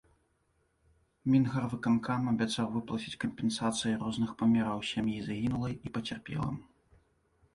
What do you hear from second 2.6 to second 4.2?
выплаціць кампенсацыі